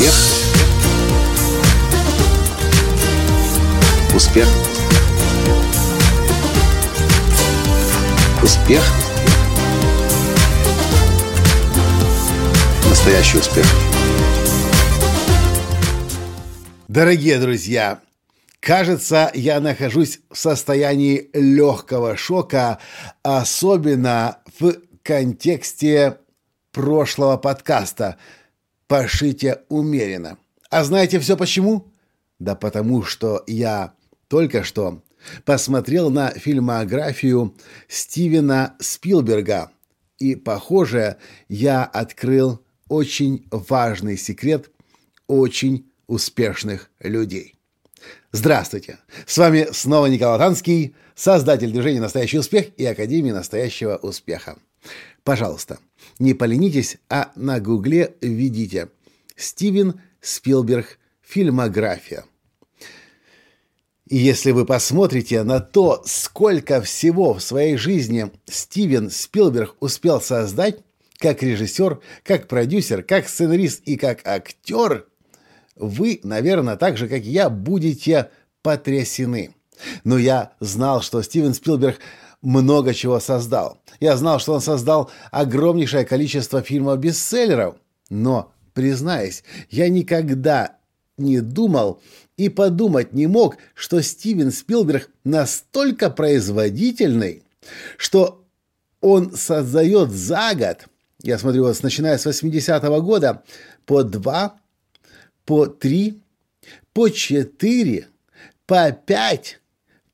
Успех. 0.00 0.14
Успех. 4.14 4.48
Успех. 8.42 8.82
Настоящий 12.88 13.36
успех. 13.36 13.66
Дорогие 16.88 17.38
друзья, 17.38 18.00
кажется, 18.60 19.30
я 19.34 19.60
нахожусь 19.60 20.20
в 20.30 20.38
состоянии 20.38 21.28
легкого 21.34 22.16
шока, 22.16 22.78
особенно 23.22 24.38
в 24.58 24.76
контексте 25.02 26.16
прошлого 26.72 27.36
подкаста 27.36 28.16
«Пошите 28.90 29.60
умеренно». 29.68 30.36
А 30.68 30.82
знаете 30.82 31.20
все 31.20 31.36
почему? 31.36 31.92
Да 32.40 32.56
потому 32.56 33.04
что 33.04 33.44
я 33.46 33.94
только 34.26 34.64
что 34.64 35.04
посмотрел 35.44 36.10
на 36.10 36.30
фильмографию 36.30 37.54
Стивена 37.86 38.74
Спилберга, 38.80 39.70
и, 40.18 40.34
похоже, 40.34 41.18
я 41.48 41.84
открыл 41.84 42.64
очень 42.88 43.46
важный 43.52 44.16
секрет 44.16 44.70
очень 45.28 45.88
успешных 46.08 46.90
людей. 46.98 47.54
Здравствуйте! 48.32 48.98
С 49.24 49.38
вами 49.38 49.68
снова 49.70 50.06
Николай 50.06 50.36
Танский, 50.40 50.96
создатель 51.14 51.70
движения 51.70 52.00
«Настоящий 52.00 52.40
успех» 52.40 52.76
и 52.76 52.84
Академии 52.86 53.30
настоящего 53.30 53.98
успеха. 53.98 54.58
Пожалуйста, 55.24 55.78
не 56.18 56.34
поленитесь, 56.34 56.98
а 57.08 57.32
на 57.36 57.60
гугле 57.60 58.14
введите 58.20 58.88
«Стивен 59.36 60.00
Спилберг. 60.20 60.98
Фильмография». 61.22 62.24
И 64.08 64.16
если 64.16 64.50
вы 64.50 64.66
посмотрите 64.66 65.44
на 65.44 65.60
то, 65.60 66.02
сколько 66.04 66.82
всего 66.82 67.34
в 67.34 67.42
своей 67.42 67.76
жизни 67.76 68.32
Стивен 68.46 69.08
Спилберг 69.08 69.76
успел 69.78 70.20
создать, 70.20 70.78
как 71.18 71.44
режиссер, 71.44 72.00
как 72.24 72.48
продюсер, 72.48 73.04
как 73.04 73.28
сценарист 73.28 73.82
и 73.84 73.96
как 73.96 74.26
актер, 74.26 75.06
вы, 75.76 76.18
наверное, 76.24 76.76
так 76.76 76.96
же, 76.96 77.06
как 77.06 77.22
и 77.22 77.30
я, 77.30 77.48
будете 77.50 78.30
потрясены. 78.62 79.54
Но 80.02 80.18
я 80.18 80.54
знал, 80.58 81.02
что 81.02 81.22
Стивен 81.22 81.54
Спилберг 81.54 81.98
много 82.42 82.94
чего 82.94 83.20
создал. 83.20 83.80
Я 84.00 84.16
знал, 84.16 84.38
что 84.38 84.54
он 84.54 84.60
создал 84.60 85.10
огромнейшее 85.30 86.04
количество 86.04 86.62
фильмов-бестселлеров. 86.62 87.76
Но, 88.08 88.52
признаюсь, 88.72 89.44
я 89.68 89.88
никогда 89.88 90.76
не 91.16 91.40
думал 91.40 92.00
и 92.36 92.48
подумать 92.48 93.12
не 93.12 93.26
мог, 93.26 93.56
что 93.74 94.00
Стивен 94.00 94.50
Спилберг 94.50 95.10
настолько 95.24 96.08
производительный, 96.10 97.42
что 97.98 98.44
он 99.00 99.36
создает 99.36 100.10
за 100.10 100.54
год, 100.54 100.86
я 101.22 101.38
смотрю, 101.38 101.64
вот 101.64 101.82
начиная 101.82 102.16
с 102.16 102.26
80-го 102.26 103.02
года, 103.02 103.42
по 103.84 104.02
два, 104.02 104.58
по 105.44 105.66
три, 105.66 106.22
по 106.92 107.08
четыре, 107.10 108.08
по 108.66 108.90
пять 108.92 109.59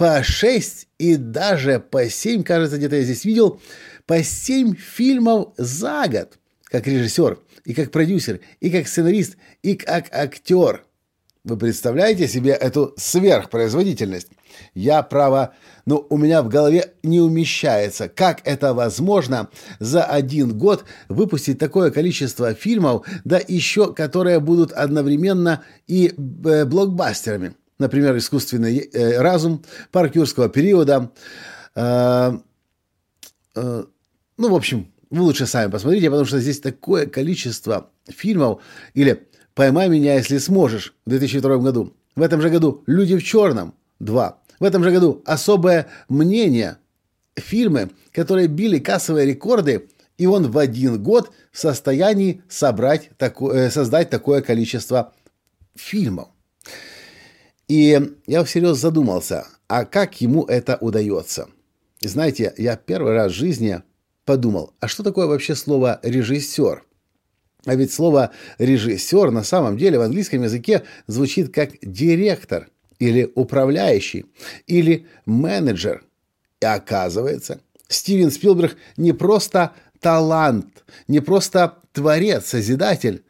по 0.00 0.22
6 0.22 0.88
и 0.96 1.16
даже 1.16 1.78
по 1.78 2.08
7, 2.08 2.42
кажется, 2.42 2.78
где-то 2.78 2.96
я 2.96 3.02
здесь 3.02 3.26
видел, 3.26 3.60
по 4.06 4.22
7 4.22 4.74
фильмов 4.74 5.48
за 5.58 6.06
год, 6.08 6.38
как 6.64 6.86
режиссер, 6.86 7.38
и 7.66 7.74
как 7.74 7.90
продюсер, 7.90 8.40
и 8.60 8.70
как 8.70 8.88
сценарист, 8.88 9.36
и 9.62 9.74
как 9.76 10.06
актер. 10.10 10.86
Вы 11.44 11.58
представляете 11.58 12.28
себе 12.28 12.52
эту 12.52 12.94
сверхпроизводительность? 12.96 14.28
Я, 14.72 15.02
право, 15.02 15.52
но 15.84 16.06
у 16.08 16.16
меня 16.16 16.42
в 16.42 16.48
голове 16.48 16.94
не 17.02 17.20
умещается, 17.20 18.08
как 18.08 18.40
это 18.44 18.72
возможно 18.72 19.50
за 19.80 20.04
один 20.04 20.56
год 20.56 20.86
выпустить 21.10 21.58
такое 21.58 21.90
количество 21.90 22.54
фильмов, 22.54 23.06
да 23.24 23.38
еще 23.46 23.92
которые 23.92 24.40
будут 24.40 24.72
одновременно 24.72 25.62
и 25.86 26.06
э, 26.08 26.64
блокбастерами 26.64 27.54
например, 27.80 28.16
искусственный 28.16 28.78
э, 28.78 29.20
разум, 29.20 29.64
парк 29.90 30.14
юрского 30.14 30.48
периода. 30.48 31.10
Э, 31.74 32.38
э, 33.56 33.84
ну, 34.36 34.48
в 34.48 34.54
общем, 34.54 34.92
вы 35.10 35.22
лучше 35.22 35.46
сами 35.46 35.70
посмотрите, 35.70 36.08
потому 36.08 36.26
что 36.26 36.38
здесь 36.38 36.60
такое 36.60 37.06
количество 37.06 37.90
фильмов. 38.08 38.62
Или 38.94 39.26
«Поймай 39.54 39.88
меня, 39.88 40.14
если 40.14 40.38
сможешь» 40.38 40.94
в 41.04 41.10
2002 41.10 41.56
году. 41.58 41.94
В 42.14 42.22
этом 42.22 42.40
же 42.40 42.50
году 42.50 42.84
«Люди 42.86 43.16
в 43.16 43.24
черном» 43.24 43.74
2. 43.98 44.38
В 44.60 44.64
этом 44.64 44.84
же 44.84 44.92
году 44.92 45.22
«Особое 45.26 45.88
мнение» 46.08 46.76
фильмы, 47.34 47.90
которые 48.12 48.46
били 48.46 48.78
кассовые 48.78 49.26
рекорды, 49.26 49.88
и 50.18 50.26
он 50.26 50.50
в 50.50 50.58
один 50.58 51.02
год 51.02 51.32
в 51.50 51.58
состоянии 51.58 52.42
собрать 52.48 53.10
такое, 53.16 53.70
создать 53.70 54.10
такое 54.10 54.42
количество 54.42 55.14
фильмов. 55.74 56.28
И 57.70 58.16
я 58.26 58.42
всерьез 58.42 58.78
задумался, 58.78 59.46
а 59.68 59.84
как 59.84 60.20
ему 60.20 60.42
это 60.44 60.76
удается? 60.80 61.46
И 62.00 62.08
знаете, 62.08 62.52
я 62.58 62.74
первый 62.74 63.12
раз 63.12 63.30
в 63.30 63.36
жизни 63.36 63.80
подумал, 64.24 64.74
а 64.80 64.88
что 64.88 65.04
такое 65.04 65.28
вообще 65.28 65.54
слово 65.54 66.00
«режиссер»? 66.02 66.82
А 67.66 67.74
ведь 67.76 67.92
слово 67.92 68.32
«режиссер» 68.58 69.30
на 69.30 69.44
самом 69.44 69.78
деле 69.78 70.00
в 70.00 70.02
английском 70.02 70.42
языке 70.42 70.82
звучит 71.06 71.54
как 71.54 71.70
«директор» 71.80 72.66
или 72.98 73.30
«управляющий» 73.36 74.26
или 74.66 75.06
«менеджер». 75.24 76.02
И 76.60 76.66
оказывается, 76.66 77.60
Стивен 77.86 78.32
Спилберг 78.32 78.76
не 78.96 79.12
просто 79.12 79.74
талант, 80.00 80.82
не 81.06 81.20
просто 81.20 81.78
творец, 81.92 82.46
созидатель. 82.46 83.22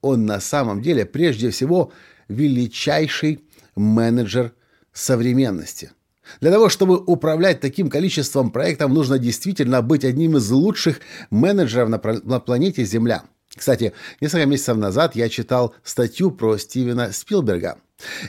Он 0.00 0.26
на 0.26 0.38
самом 0.38 0.80
деле 0.80 1.06
прежде 1.06 1.50
всего 1.50 1.92
величайший 2.28 3.40
менеджер 3.80 4.52
современности. 4.92 5.92
Для 6.40 6.52
того, 6.52 6.68
чтобы 6.68 6.98
управлять 6.98 7.60
таким 7.60 7.90
количеством 7.90 8.50
проектов, 8.50 8.90
нужно 8.90 9.18
действительно 9.18 9.82
быть 9.82 10.04
одним 10.04 10.36
из 10.36 10.48
лучших 10.50 11.00
менеджеров 11.30 11.88
на, 11.88 12.00
на 12.24 12.40
планете 12.40 12.84
Земля. 12.84 13.24
Кстати, 13.54 13.92
несколько 14.20 14.46
месяцев 14.46 14.76
назад 14.76 15.16
я 15.16 15.28
читал 15.28 15.74
статью 15.82 16.30
про 16.30 16.56
Стивена 16.56 17.10
Спилберга. 17.10 17.78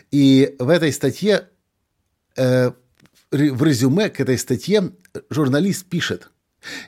И 0.09 0.56
в 0.57 0.69
этой 0.69 0.91
статье, 0.91 1.47
э, 2.35 2.72
в 3.31 3.63
резюме 3.63 4.09
к 4.09 4.19
этой 4.19 4.38
статье 4.38 4.91
журналист 5.29 5.85
пишет, 5.85 6.31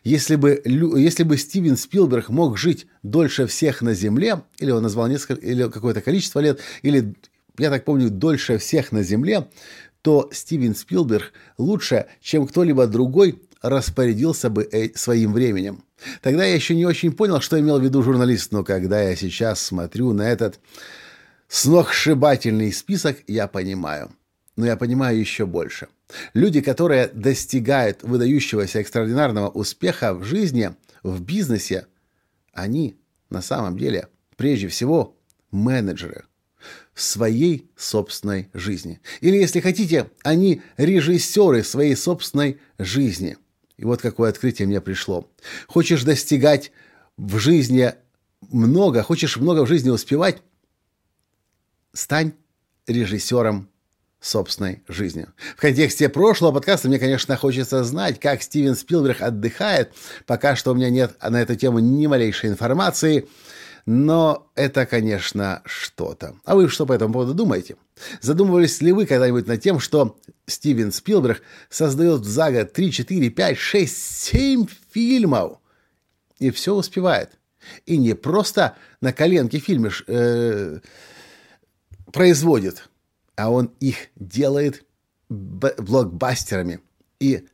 если 0.03 0.35
бы, 0.35 0.61
если 0.65 1.23
бы 1.23 1.37
Стивен 1.37 1.77
Спилберг 1.77 2.29
мог 2.29 2.57
жить 2.57 2.87
дольше 3.01 3.45
всех 3.47 3.81
на 3.81 3.93
Земле, 3.93 4.43
или 4.57 4.71
он 4.71 4.83
назвал 4.83 5.07
несколько, 5.07 5.45
или 5.45 5.69
какое-то 5.69 6.01
количество 6.01 6.39
лет, 6.39 6.59
или 6.81 7.15
я 7.57 7.69
так 7.69 7.85
помню, 7.85 8.09
дольше 8.09 8.57
всех 8.57 8.91
на 8.91 9.03
Земле, 9.03 9.47
то 10.01 10.29
Стивен 10.31 10.75
Спилберг 10.75 11.31
лучше, 11.57 12.07
чем 12.21 12.47
кто-либо 12.47 12.87
другой, 12.87 13.41
распорядился 13.61 14.49
бы 14.49 14.67
э, 14.69 14.89
своим 14.95 15.33
временем. 15.33 15.83
Тогда 16.21 16.43
я 16.43 16.53
еще 16.53 16.75
не 16.75 16.85
очень 16.85 17.13
понял, 17.13 17.39
что 17.39 17.59
имел 17.59 17.79
в 17.79 17.83
виду 17.83 18.03
журналист, 18.03 18.51
но 18.51 18.63
когда 18.63 19.01
я 19.01 19.15
сейчас 19.15 19.61
смотрю 19.61 20.11
на 20.11 20.23
этот 20.23 20.59
сногсшибательный 21.47 22.73
список, 22.73 23.19
я 23.27 23.47
понимаю. 23.47 24.11
Но 24.57 24.65
я 24.65 24.75
понимаю 24.75 25.17
еще 25.17 25.45
больше. 25.45 25.87
Люди, 26.33 26.59
которые 26.61 27.07
достигают 27.07 28.03
выдающегося 28.03 28.79
экстраординарного 28.79 29.49
успеха 29.49 30.13
в 30.13 30.23
жизни, 30.23 30.75
в 31.01 31.21
бизнесе, 31.21 31.87
они 32.51 32.97
на 33.29 33.41
самом 33.41 33.77
деле 33.77 34.09
прежде 34.35 34.67
всего 34.67 35.15
менеджеры– 35.51 36.25
в 36.93 37.01
своей 37.01 37.69
собственной 37.75 38.49
жизни. 38.53 39.01
Или, 39.21 39.37
если 39.37 39.59
хотите, 39.59 40.09
они 40.23 40.61
режиссеры 40.77 41.63
своей 41.63 41.95
собственной 41.95 42.59
жизни. 42.77 43.37
И 43.77 43.85
вот 43.85 44.01
какое 44.01 44.29
открытие 44.29 44.67
мне 44.67 44.79
пришло. 44.79 45.27
Хочешь 45.67 46.03
достигать 46.03 46.71
в 47.17 47.37
жизни 47.39 47.93
много, 48.51 49.03
хочешь 49.03 49.37
много 49.37 49.65
в 49.65 49.67
жизни 49.67 49.89
успевать, 49.89 50.41
стань 51.93 52.33
режиссером 52.87 53.69
собственной 54.19 54.83
жизни. 54.87 55.27
В 55.57 55.61
контексте 55.61 56.07
прошлого 56.07 56.53
подкаста 56.53 56.87
мне, 56.87 56.97
конечно, 56.97 57.35
хочется 57.35 57.83
знать, 57.83 58.19
как 58.19 58.41
Стивен 58.41 58.75
Спилберг 58.75 59.21
отдыхает. 59.21 59.93
Пока 60.25 60.55
что 60.55 60.71
у 60.71 60.75
меня 60.75 60.89
нет 60.89 61.15
на 61.21 61.41
эту 61.41 61.55
тему 61.55 61.79
ни 61.79 62.07
малейшей 62.07 62.49
информации. 62.49 63.27
Но 63.85 64.49
это, 64.55 64.85
конечно, 64.85 65.61
что-то. 65.65 66.35
А 66.45 66.55
вы 66.55 66.69
что 66.69 66.85
по 66.85 66.93
этому 66.93 67.13
поводу 67.13 67.33
думаете? 67.33 67.75
Задумывались 68.21 68.81
ли 68.81 68.93
вы 68.93 69.05
когда-нибудь 69.05 69.47
над 69.47 69.61
тем, 69.61 69.79
что 69.79 70.17
Стивен 70.45 70.91
Спилберг 70.91 71.41
создает 71.69 72.23
за 72.23 72.51
год 72.51 72.71
3, 72.71 72.91
4, 72.91 73.29
5, 73.29 73.57
6, 73.57 73.95
7 73.95 74.65
фильмов? 74.91 75.57
И 76.39 76.51
все 76.51 76.73
успевает. 76.73 77.31
И 77.85 77.97
не 77.97 78.13
просто 78.13 78.75
на 79.01 79.13
коленке 79.13 79.59
фильмы 79.59 79.91
э, 80.07 80.79
производит, 82.11 82.89
а 83.35 83.49
он 83.51 83.71
их 83.79 83.95
делает 84.15 84.83
блокбастерами 85.29 86.79
и, 87.19 87.45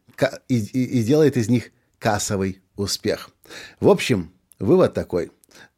и, 0.48 0.56
и 0.58 1.04
делает 1.04 1.38
из 1.38 1.50
них 1.50 1.72
кассовый 1.98 2.62
успех. 2.76 3.30
В 3.80 3.90
общем, 3.90 4.32
вывод 4.60 4.94
такой. 4.94 5.32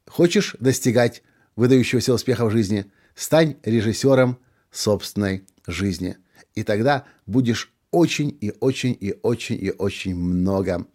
Хочешь 0.08 0.56
достигать 0.60 1.24
выдающегося 1.56 2.14
успеха 2.14 2.46
в 2.46 2.52
жизни, 2.52 2.86
стань 3.16 3.58
режиссером 3.64 4.40
собственной 4.72 5.46
жизни. 5.68 6.18
И 6.56 6.64
тогда 6.64 7.06
будешь 7.26 7.72
очень 7.92 8.38
и 8.42 8.54
очень 8.60 8.98
и 9.00 9.16
очень 9.22 9.58
и 9.62 9.72
очень 9.72 10.16
много 10.16 10.88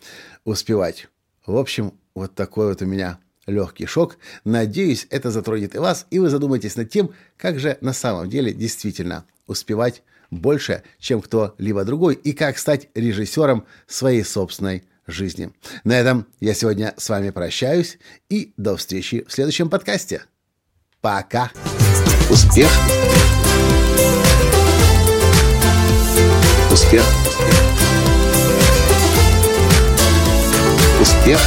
успевать. 0.44 1.08
В 1.46 1.56
общем, 1.56 1.92
вот 2.14 2.34
такой 2.34 2.68
вот 2.68 2.82
у 2.82 2.86
меня 2.86 3.18
легкий 3.46 3.86
шок. 3.86 4.18
Надеюсь, 4.44 5.06
это 5.10 5.30
затронет 5.30 5.74
и 5.74 5.78
вас, 5.78 6.06
и 6.10 6.18
вы 6.18 6.28
задумаетесь 6.30 6.76
над 6.76 6.90
тем, 6.90 7.12
как 7.36 7.58
же 7.60 7.78
на 7.80 7.92
самом 7.92 8.28
деле 8.28 8.52
действительно 8.52 9.24
успевать 9.46 10.02
больше, 10.30 10.82
чем 10.98 11.20
кто-либо 11.20 11.84
другой, 11.84 12.14
и 12.14 12.32
как 12.32 12.58
стать 12.58 12.88
режиссером 12.94 13.64
своей 13.86 14.24
собственной 14.24 14.84
жизни. 15.06 15.50
На 15.84 15.98
этом 15.98 16.26
я 16.40 16.54
сегодня 16.54 16.94
с 16.96 17.08
вами 17.08 17.30
прощаюсь, 17.30 17.98
и 18.28 18.52
до 18.56 18.76
встречи 18.76 19.24
в 19.26 19.32
следующем 19.32 19.70
подкасте. 19.70 20.22
Пока! 21.00 21.50
Успех! 22.30 22.70
Успех! 26.72 27.04
Успех! 31.00 31.40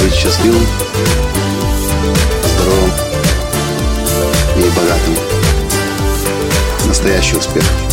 Быть 0.00 0.14
счастливым, 0.14 0.66
здоровым 2.54 2.90
и 4.56 4.76
богатым. 4.76 5.16
Настоящий 6.86 7.36
успех! 7.36 7.85